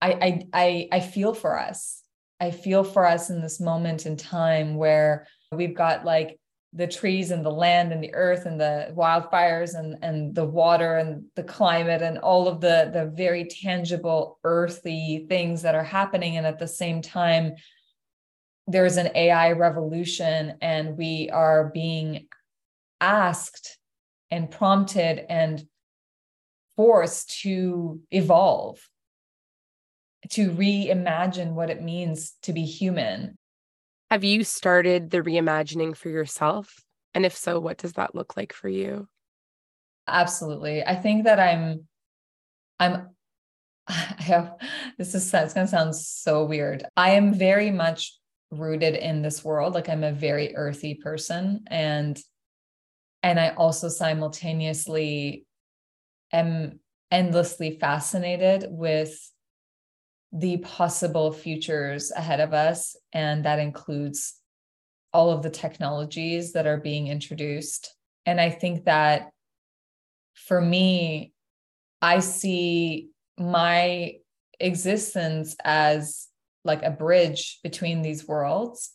[0.00, 2.02] I, I, I, I feel for us.
[2.40, 6.38] I feel for us in this moment in time where we've got like
[6.76, 10.96] the trees and the land and the earth and the wildfires and and the water
[10.96, 16.36] and the climate and all of the the very tangible earthy things that are happening.
[16.36, 17.54] And at the same time
[18.66, 22.26] there's an AI revolution and we are being
[23.00, 23.78] asked
[24.30, 25.62] and prompted and
[26.76, 28.80] forced to evolve
[30.30, 33.36] to reimagine what it means to be human
[34.14, 36.84] have you started the reimagining for yourself?
[37.14, 39.08] And if so, what does that look like for you?
[40.06, 40.84] Absolutely.
[40.84, 41.88] I think that I'm,
[42.78, 43.08] I'm,
[43.88, 44.52] I have,
[44.98, 46.84] this is, it's going to sound so weird.
[46.96, 48.16] I am very much
[48.52, 49.74] rooted in this world.
[49.74, 52.16] Like I'm a very earthy person and,
[53.24, 55.44] and I also simultaneously
[56.32, 56.78] am
[57.10, 59.18] endlessly fascinated with
[60.34, 62.96] the possible futures ahead of us.
[63.12, 64.34] And that includes
[65.12, 67.94] all of the technologies that are being introduced.
[68.26, 69.30] And I think that
[70.34, 71.32] for me,
[72.02, 74.16] I see my
[74.58, 76.26] existence as
[76.64, 78.92] like a bridge between these worlds.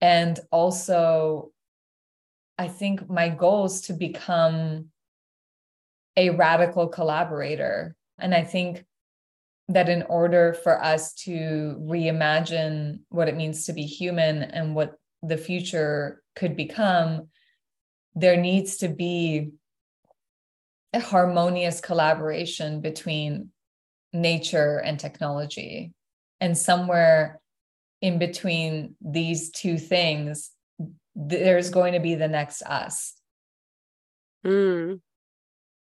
[0.00, 1.50] And also,
[2.56, 4.86] I think my goal is to become
[6.16, 7.96] a radical collaborator.
[8.18, 8.84] And I think
[9.68, 14.94] that in order for us to reimagine what it means to be human and what
[15.22, 17.28] the future could become,
[18.14, 19.52] there needs to be
[20.92, 23.50] a harmonious collaboration between
[24.12, 25.92] nature and technology.
[26.40, 27.40] And somewhere
[28.00, 30.50] in between these two things,
[31.14, 33.14] there's going to be the next us.
[34.44, 35.00] Mm.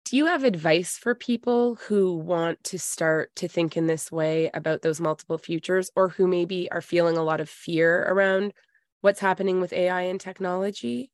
[0.05, 4.51] Do you have advice for people who want to start to think in this way
[4.53, 8.53] about those multiple futures or who maybe are feeling a lot of fear around
[9.01, 11.09] what's happening with AI and technology?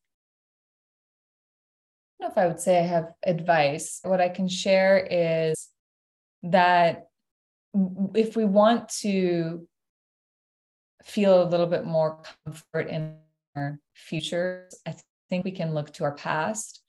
[2.19, 4.01] I don't know if I would say I have advice.
[4.03, 5.69] What I can share is
[6.43, 7.07] that
[8.13, 9.65] if we want to
[11.05, 13.15] feel a little bit more comfort in
[13.55, 14.95] our futures, I
[15.29, 16.80] think we can look to our past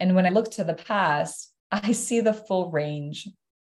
[0.00, 3.28] and when I look to the past, I see the full range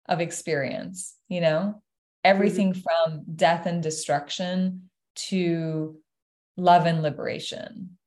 [0.09, 1.83] of experience, you know,
[2.25, 2.81] everything mm-hmm.
[2.81, 5.99] from death and destruction to
[6.57, 7.99] love and liberation.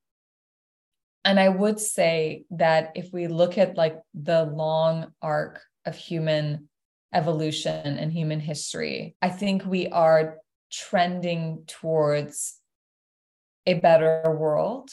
[1.24, 6.69] And I would say that if we look at like the long arc of human
[7.13, 10.38] evolution and human history, I think we are
[10.71, 12.58] trending towards
[13.67, 14.89] a better world.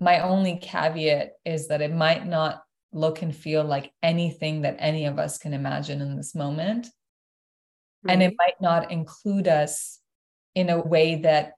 [0.00, 5.06] My only caveat is that it might not look and feel like anything that any
[5.06, 6.86] of us can imagine in this moment.
[6.86, 8.10] Mm-hmm.
[8.10, 10.00] And it might not include us
[10.54, 11.52] in a way that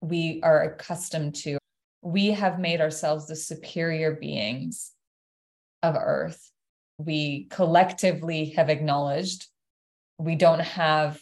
[0.00, 1.58] we are accustomed to.
[2.02, 4.92] We have made ourselves the superior beings
[5.82, 6.50] of Earth.
[6.98, 9.46] We collectively have acknowledged
[10.18, 11.20] we don't have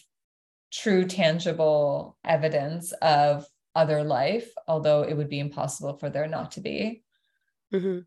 [0.72, 6.60] true, tangible evidence of other life, although it would be impossible for there not to
[6.60, 7.02] be.
[7.72, 8.00] Mm-hmm.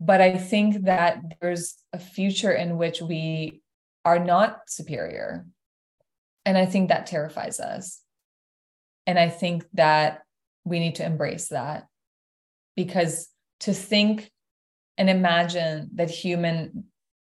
[0.00, 3.62] But I think that there's a future in which we
[4.04, 5.46] are not superior.
[6.44, 8.00] And I think that terrifies us.
[9.06, 10.22] And I think that
[10.64, 11.86] we need to embrace that
[12.76, 13.28] because
[13.60, 14.30] to think
[14.98, 16.84] and imagine that human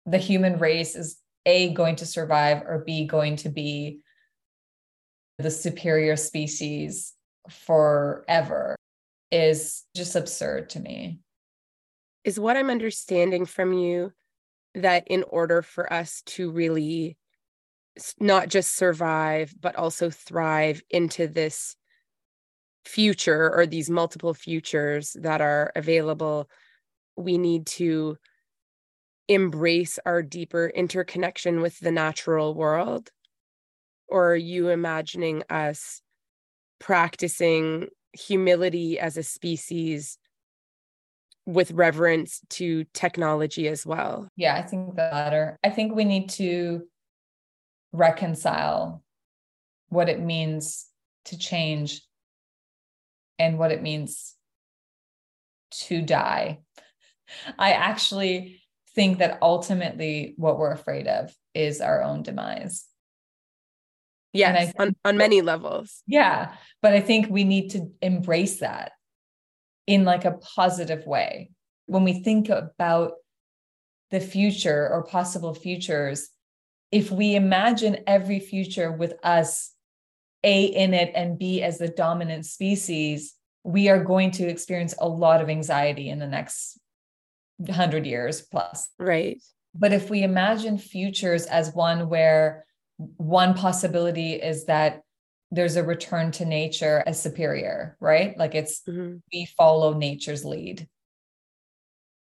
[0.07, 4.01] the human race is a going to survive or b going to be
[5.39, 7.14] the superior species
[7.51, 8.77] forever
[9.31, 11.19] is just absurd to me
[12.25, 14.13] is what i'm understanding from you
[14.75, 17.17] that in order for us to really
[18.19, 21.77] not just survive, but also thrive into this
[22.85, 26.49] future or these multiple futures that are available,
[27.17, 28.17] we need to
[29.29, 33.11] embrace our deeper interconnection with the natural world?
[34.09, 36.03] Or are you imagining us
[36.79, 40.19] practicing humility as a species
[41.47, 44.29] with reverence to technology as well?
[44.37, 45.59] Yeah, I think the latter.
[45.63, 46.87] I think we need to
[47.93, 49.03] reconcile
[49.89, 50.87] what it means
[51.27, 52.03] to change
[53.39, 54.35] and what it means
[55.71, 56.61] to die.
[57.59, 58.63] I actually
[58.95, 62.87] think that ultimately what we're afraid of is our own demise.
[64.35, 66.03] Yes, on, on many levels.
[66.07, 66.53] Yeah.
[66.83, 68.93] But I think we need to embrace that
[69.87, 71.51] in like a positive way.
[71.87, 73.13] When we think about
[74.11, 76.29] the future or possible futures,
[76.91, 79.73] if we imagine every future with us
[80.45, 85.09] a in it and b as the dominant species we are going to experience a
[85.09, 86.79] lot of anxiety in the next
[87.57, 89.43] 100 years plus right
[89.75, 92.65] but if we imagine futures as one where
[92.97, 95.03] one possibility is that
[95.51, 99.17] there's a return to nature as superior right like it's mm-hmm.
[99.33, 100.89] we follow nature's lead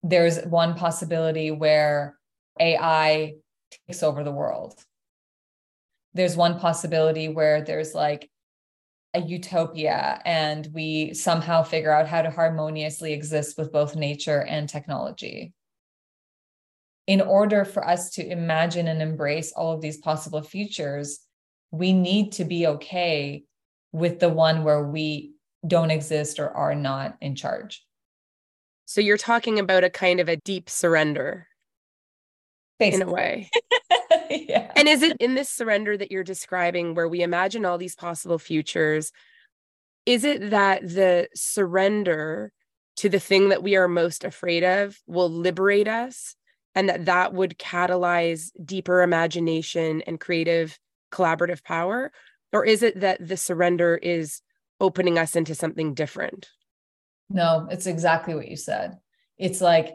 [0.02, 2.16] there's one possibility where
[2.60, 3.34] ai
[3.86, 4.74] takes over the world.
[6.14, 8.30] There's one possibility where there's like
[9.14, 14.68] a utopia and we somehow figure out how to harmoniously exist with both nature and
[14.68, 15.52] technology.
[17.06, 21.20] In order for us to imagine and embrace all of these possible futures,
[21.72, 23.44] we need to be okay
[23.92, 25.34] with the one where we
[25.66, 27.84] don't exist or are not in charge.
[28.84, 31.48] So you're talking about a kind of a deep surrender.
[32.78, 33.02] Basically.
[33.02, 33.50] in a way.
[34.30, 34.72] yeah.
[34.76, 38.38] And is it in this surrender that you're describing where we imagine all these possible
[38.38, 39.12] futures?
[40.04, 42.52] Is it that the surrender
[42.96, 46.34] to the thing that we are most afraid of will liberate us
[46.74, 50.78] and that that would catalyze deeper imagination and creative
[51.12, 52.12] collaborative power?
[52.52, 54.40] Or is it that the surrender is
[54.80, 56.50] opening us into something different?
[57.30, 58.98] No, it's exactly what you said.
[59.38, 59.94] It's like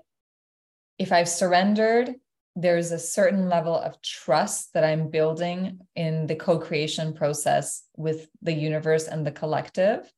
[0.98, 2.16] if I've surrendered,
[2.56, 8.28] there's a certain level of trust that I'm building in the co creation process with
[8.42, 10.12] the universe and the collective.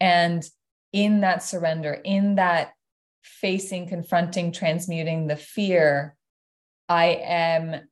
[0.00, 0.44] And
[0.92, 2.72] in that surrender, in that
[3.40, 6.16] facing, confronting, transmuting the fear,
[6.88, 7.88] I am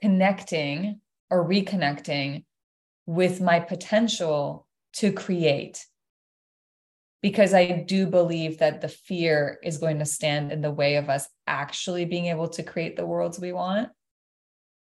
[0.00, 1.00] connecting
[1.30, 2.44] or reconnecting
[3.06, 5.84] with my potential to create
[7.20, 11.08] because I do believe that the fear is going to stand in the way of
[11.08, 13.88] us actually being able to create the worlds we want.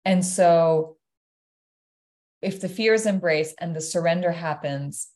[0.07, 0.97] And so,
[2.41, 5.09] if the fear is embraced and the surrender happens,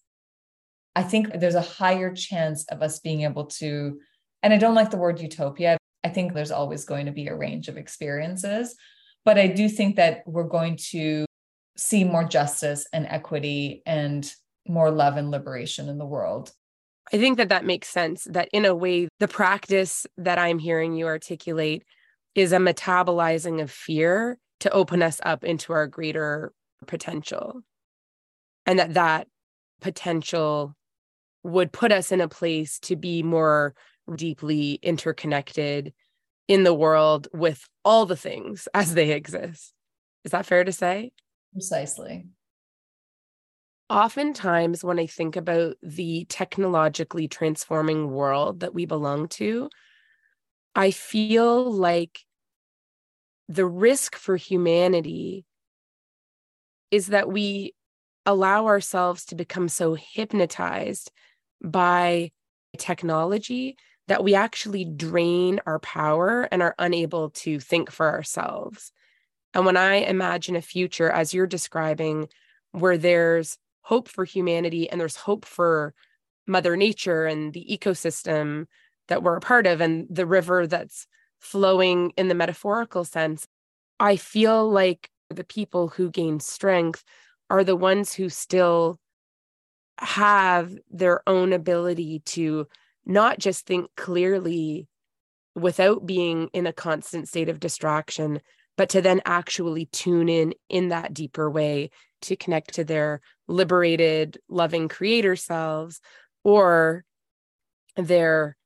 [0.97, 3.99] I think there's a higher chance of us being able to.
[4.43, 5.77] And I don't like the word utopia.
[6.05, 8.77] I think there's always going to be a range of experiences.
[9.25, 11.25] But I do think that we're going to
[11.77, 14.31] see more justice and equity and
[14.69, 16.53] more love and liberation in the world
[17.13, 18.25] I think that that makes sense.
[18.31, 21.85] That in a way, the practice that I'm hearing you articulate
[22.35, 26.53] is a metabolizing of fear to open us up into our greater
[26.87, 27.61] potential.
[28.67, 29.29] And that that
[29.81, 30.75] potential
[31.45, 33.75] would put us in a place to be more
[34.17, 35.93] deeply interconnected
[36.49, 39.73] in the world with all the things as they exist.
[40.25, 41.13] Is that fair to say?
[41.53, 42.27] Precisely.
[43.91, 49.69] Oftentimes, when I think about the technologically transforming world that we belong to,
[50.75, 52.21] I feel like
[53.49, 55.45] the risk for humanity
[56.91, 57.75] is that we
[58.25, 61.13] allow ourselves to become so hypnotized
[61.65, 62.31] by
[62.79, 68.93] technology that we actually drain our power and are unable to think for ourselves.
[69.55, 72.29] And when I imagine a future, as you're describing,
[72.73, 75.95] where there's hope for humanity and there's hope for
[76.47, 78.67] Mother Nature and the ecosystem
[79.09, 81.07] that we're a part of and the river that's
[81.39, 83.47] flowing in the metaphorical sense,
[84.01, 87.05] I feel like the people who gain strength
[87.51, 88.99] are the ones who still
[89.99, 92.67] have their own ability to
[93.07, 94.89] not just think clearly
[95.55, 98.41] without being in a constant state of distraction,
[98.77, 101.91] but to then actually tune in in that deeper way
[102.23, 106.01] to connect to their liberated, loving creator selves
[106.43, 107.05] or
[107.97, 108.57] their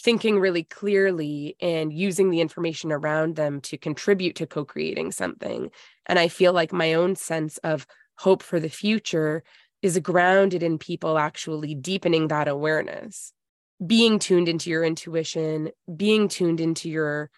[0.00, 5.70] thinking really clearly and using the information around them to contribute to co creating something.
[6.06, 7.86] And I feel like my own sense of
[8.16, 9.42] hope for the future
[9.82, 13.32] is grounded in people actually deepening that awareness,
[13.84, 17.30] being tuned into your intuition, being tuned into your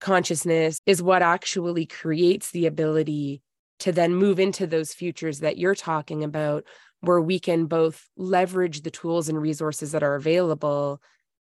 [0.00, 3.42] consciousness is what actually creates the ability
[3.78, 6.64] to then move into those futures that you're talking about,
[7.00, 11.00] where we can both leverage the tools and resources that are available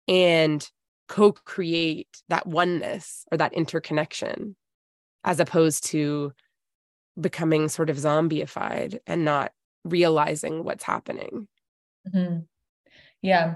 [0.07, 0.69] and
[1.07, 4.55] co create that oneness or that interconnection,
[5.23, 6.31] as opposed to
[7.19, 9.51] becoming sort of zombieified and not
[9.83, 11.47] realizing what's happening.
[12.07, 12.39] Mm-hmm.
[13.21, 13.55] Yeah.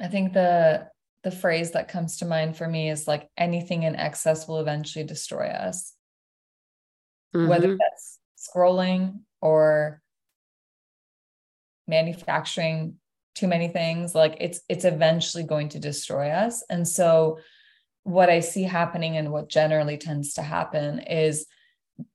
[0.00, 0.88] I think the
[1.22, 5.04] the phrase that comes to mind for me is like anything in excess will eventually
[5.04, 5.94] destroy us.
[7.34, 7.48] Mm-hmm.
[7.48, 10.02] Whether that's scrolling or
[11.88, 12.96] manufacturing
[13.34, 16.62] too many things, like it's it's eventually going to destroy us.
[16.68, 17.38] And so
[18.04, 21.46] what I see happening and what generally tends to happen is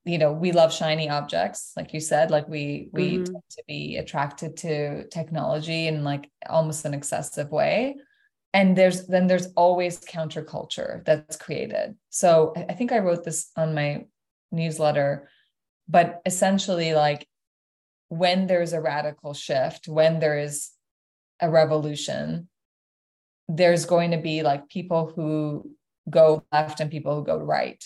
[0.03, 3.23] you know we love shiny objects like you said like we we mm-hmm.
[3.23, 7.95] tend to be attracted to technology in like almost an excessive way.
[8.51, 11.95] And there's then there's always counterculture that's created.
[12.09, 14.05] So i think i wrote this on my
[14.51, 15.29] newsletter
[15.87, 17.27] but essentially like
[18.09, 20.69] when there's a radical shift when there is
[21.41, 22.49] a revolution
[23.47, 25.69] there's going to be like people who
[26.09, 27.83] go left and people who go right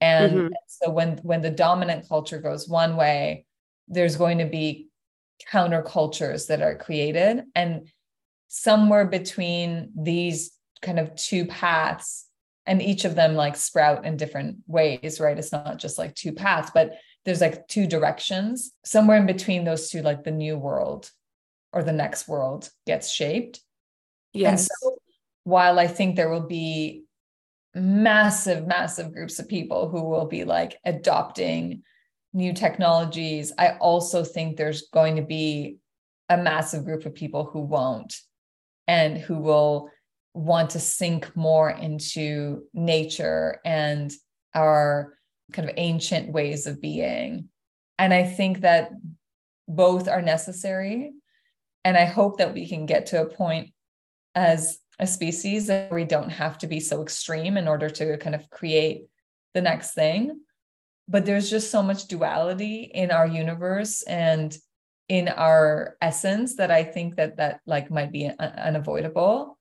[0.00, 0.52] and mm-hmm.
[0.66, 3.44] so when when the dominant culture goes one way
[3.88, 4.88] there's going to be
[5.50, 7.44] countercultures that are created.
[7.54, 7.88] And
[8.48, 12.26] somewhere between these kind of two paths
[12.66, 15.38] and each of them like sprout in different ways right?
[15.38, 18.72] It's not just like two paths but there's like two directions.
[18.84, 21.10] Somewhere in between those two like the new world
[21.72, 23.60] or the next world gets shaped.
[24.34, 24.68] Yes.
[24.80, 24.98] so
[25.44, 27.04] while i think there will be
[27.78, 31.82] massive massive groups of people who will be like adopting
[32.32, 35.78] new technologies i also think there's going to be
[36.28, 38.14] a massive group of people who won't
[38.86, 39.90] and who will
[40.34, 44.12] want to sink more into nature and
[44.54, 45.14] our
[45.52, 47.48] kind of ancient ways of being.
[47.98, 48.90] And I think that
[49.66, 51.12] both are necessary.
[51.84, 53.72] And I hope that we can get to a point
[54.34, 58.34] as a species that we don't have to be so extreme in order to kind
[58.34, 59.06] of create
[59.54, 60.40] the next thing.
[61.08, 64.56] But there's just so much duality in our universe and
[65.08, 69.56] in our essence that I think that that like might be un- unavoidable.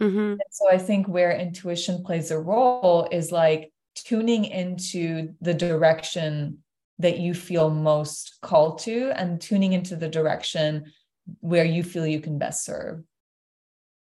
[0.00, 0.34] Mm-hmm.
[0.52, 6.58] so I think where intuition plays a role is like tuning into the direction
[7.00, 10.92] that you feel most called to and tuning into the direction
[11.40, 13.02] where you feel you can best serve.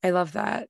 [0.04, 0.68] I love that.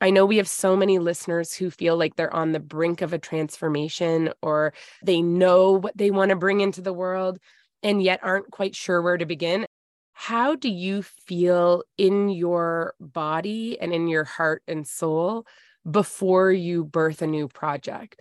[0.00, 3.12] I know we have so many listeners who feel like they're on the brink of
[3.12, 7.38] a transformation or they know what they want to bring into the world,
[7.82, 9.66] and yet aren't quite sure where to begin.
[10.12, 15.46] How do you feel in your body and in your heart and soul
[15.88, 18.20] before you birth a new project?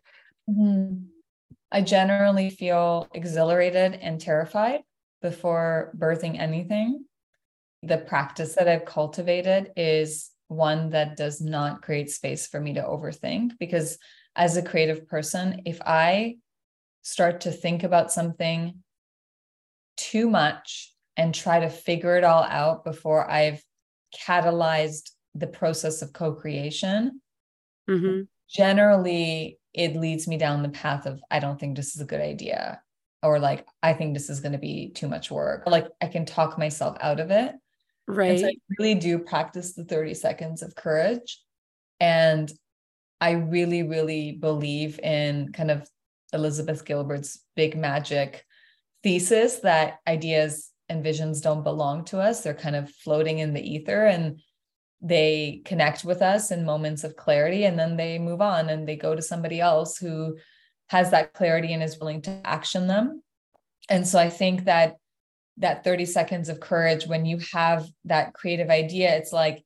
[0.50, 1.06] Mm-hmm.
[1.72, 4.82] I generally feel exhilarated and terrified
[5.22, 7.06] before birthing anything.
[7.86, 12.82] The practice that I've cultivated is one that does not create space for me to
[12.82, 13.98] overthink because
[14.36, 16.38] as a creative person, if I
[17.04, 18.84] start to think about something
[19.98, 23.64] too much and try to figure it all out before I've
[24.28, 27.22] catalyzed the process of co-creation,
[27.88, 28.22] Mm-hmm.
[28.50, 32.22] generally it leads me down the path of I don't think this is a good
[32.22, 32.82] idea.
[33.22, 35.68] Or like I think this is going to be too much work.
[35.68, 37.54] Like I can talk myself out of it.
[38.08, 38.40] And Right.
[38.40, 41.42] so I really do practice the 30 seconds of courage.
[42.00, 42.52] And
[43.22, 45.90] I really, really believe in kind of
[46.34, 48.46] Elizabeth Gilbert's big magic
[49.04, 52.42] thesis that ideas and visions don't belong to us.
[52.42, 54.40] They're kind of floating in the ether and
[55.02, 58.96] they connect with us in moments of clarity and then they move on and they
[58.96, 60.38] go to somebody else who
[60.90, 63.22] has that clarity and is willing to action them.
[63.90, 64.96] And so I think that
[65.58, 69.64] that 30 seconds of courage when you have that creative idea it's like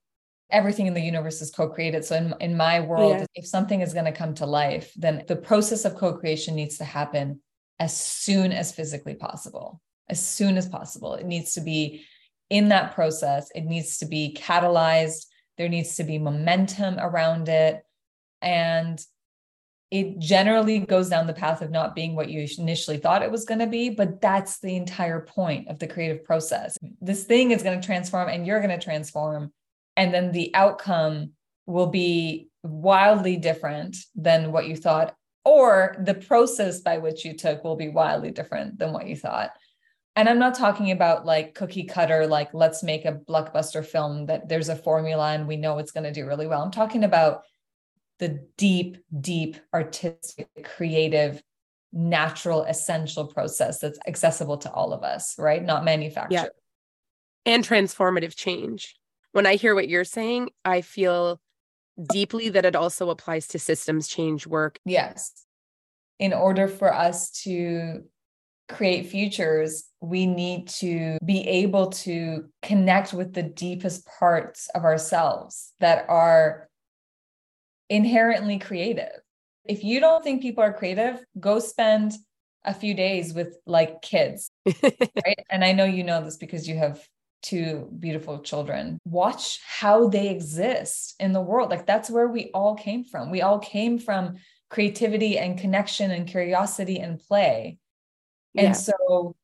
[0.51, 2.03] everything in the universe is co-created.
[2.03, 3.25] So in, in my world Yeah.
[3.35, 6.83] if something is going to come to life then the process of co-creation needs to
[6.85, 7.41] happen
[7.79, 9.79] as soon as physically possible
[10.09, 11.13] as soon as possible.
[11.13, 12.03] It needs to be
[12.49, 13.49] in that process.
[13.53, 15.25] It needs to be catalyzed.
[15.57, 17.81] There needs to be momentum around it.
[18.41, 18.99] And
[19.91, 23.45] it generally goes down the path of not being what you initially thought it was
[23.45, 26.77] going to be but that's the entire point of the creative process.
[27.01, 29.51] This thing is going to transform and you're going to transform
[29.97, 31.31] and then the outcome
[31.65, 37.63] will be wildly different than what you thought or the process by which you took
[37.63, 39.51] will be wildly different than what you thought.
[40.15, 44.49] And i'm not talking about like cookie cutter like let's make a blockbuster film that
[44.49, 46.61] there's a formula and we know it's going to do really well.
[46.61, 47.43] I'm talking about
[48.19, 51.41] the deep, deep artistic, creative,
[51.91, 55.63] natural, essential process that's accessible to all of us, right?
[55.63, 56.33] Not manufactured.
[56.33, 56.47] Yeah.
[57.45, 58.95] and transformative change.
[59.31, 61.39] When I hear what you're saying, I feel
[62.11, 64.79] deeply that it also applies to systems change work.
[64.85, 65.45] Yes.
[66.19, 68.03] In order for us to
[68.67, 75.73] create futures, we need to be able to connect with the deepest parts of ourselves
[75.79, 76.68] that are
[77.89, 79.21] inherently creative.
[79.65, 82.13] If you don't think people are creative, go spend
[82.63, 84.51] a few days with like kids,
[84.83, 85.39] right?
[85.49, 87.05] And I know you know this because you have
[87.41, 88.99] two beautiful children.
[89.05, 91.69] Watch how they exist in the world.
[91.69, 93.31] Like that's where we all came from.
[93.31, 94.35] We all came from
[94.69, 97.77] creativity and connection and curiosity and play.
[98.55, 98.71] And Yeah.
[98.73, 99.35] so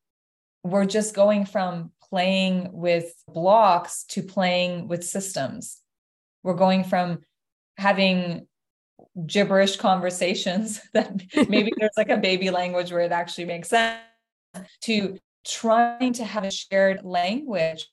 [0.64, 5.80] we're just going from playing with blocks to playing with systems.
[6.44, 7.20] We're going from
[7.78, 8.48] having
[9.26, 14.02] gibberish conversations that maybe there's like a baby language where it actually makes sense
[14.82, 17.88] to trying to have a shared language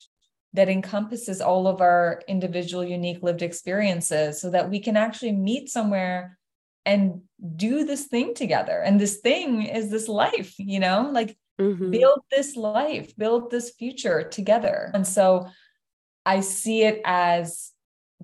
[0.54, 5.68] that encompasses all of our individual unique lived experiences so that we can actually meet
[5.68, 6.38] somewhere
[6.84, 7.22] and
[7.56, 11.90] do this thing together and this thing is this life you know like Mhm.
[11.90, 14.90] build this life, build this future together.
[14.94, 15.48] And so
[16.24, 17.71] I see it as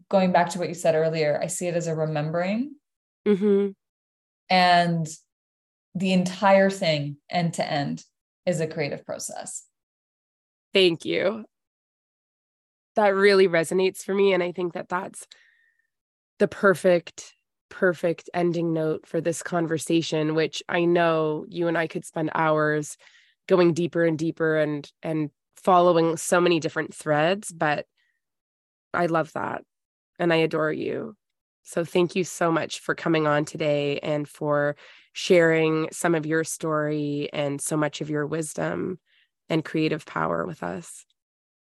[0.09, 2.75] going back to what you said earlier, I see it as a remembering
[3.27, 3.75] Mhm.
[4.49, 5.07] and
[5.95, 8.05] the entire thing end to end
[8.47, 9.67] is a creative process.
[10.73, 11.45] Thank you.
[12.95, 14.33] That really resonates for me.
[14.33, 15.27] And I think that that's
[16.39, 17.35] the perfect,
[17.69, 22.97] perfect ending note for this conversation, which I know you and I could spend hours
[23.49, 27.51] going deeper and deeper and, and following so many different threads.
[27.51, 27.87] But
[28.95, 29.63] I love that.
[30.19, 31.17] And I adore you.
[31.63, 34.77] So thank you so much for coming on today and for
[35.13, 38.99] sharing some of your story and so much of your wisdom
[39.49, 41.05] and creative power with us.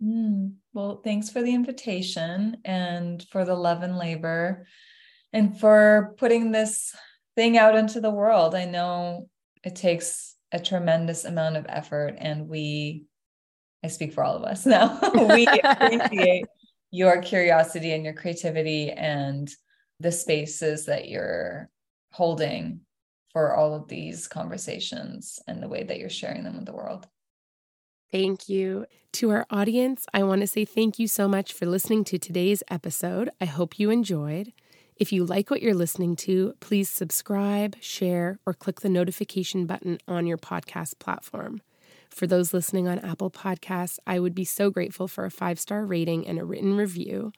[0.04, 4.66] Mm, well, thanks for the invitation and for the love and labor
[5.32, 6.96] and for putting this
[7.36, 8.56] thing out into the world.
[8.56, 9.30] I know
[9.64, 13.06] it takes a tremendous amount of effort, and we,
[13.84, 15.00] I speak for all of us now,
[15.34, 16.46] we appreciate
[16.94, 19.50] your curiosity and your creativity and
[20.00, 21.68] the spaces that you're
[22.12, 22.82] holding
[23.32, 27.08] for all of these conversations and the way that you're sharing them with the world.
[28.12, 28.86] Thank you.
[29.14, 32.62] To our audience, I want to say thank you so much for listening to today's
[32.70, 33.32] episode.
[33.42, 34.54] I hope you enjoyed.
[34.96, 39.98] If you like what you're listening to, please subscribe, share, or click the notification button
[40.08, 41.64] on your podcast platform.
[42.14, 45.84] For those listening on Apple Podcasts, I would be so grateful for a five star
[45.84, 47.34] rating and a written review.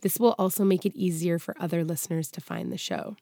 [0.00, 3.16] This will also make it easier for other listeners to find the show.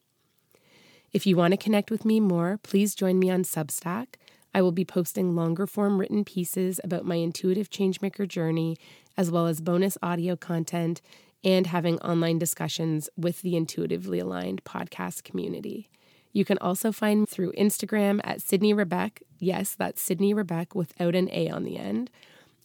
[1.12, 4.14] If you want to connect with me more, please join me on Substack.
[4.55, 8.76] I will be posting longer form written pieces about my intuitive changemaker journey,
[9.16, 11.03] as well as bonus audio content
[11.42, 15.88] and having online discussions with the intuitively aligned podcast community.
[16.32, 19.22] You can also find me through Instagram at Sydney Rebeck.
[19.38, 22.10] Yes, that's Sydney Rebeck without an A on the end.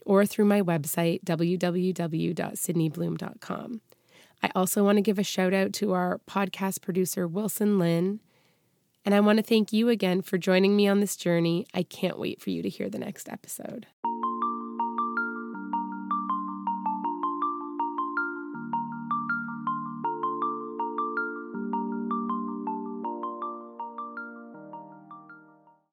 [0.06, 3.82] or through my website, www.sydneybloom.com.
[4.44, 8.22] I also want to give a shout out to our podcast producer, Wilson Lynn.
[9.04, 11.66] And I want to thank you again for joining me on this journey.
[11.74, 13.88] I can't wait for you to hear the next episode.